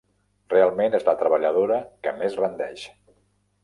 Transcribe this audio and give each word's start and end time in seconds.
Realment 0.53 0.97
és 1.01 1.05
la 1.11 1.15
treballadora 1.21 1.79
que 2.09 2.17
més 2.23 2.43
rendeix. 2.45 2.91